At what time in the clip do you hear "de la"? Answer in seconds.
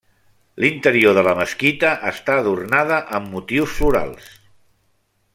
1.17-1.35